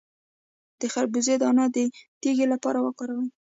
[0.79, 1.77] د خربوزې دانه د
[2.21, 3.27] تیږې لپاره وکاروئ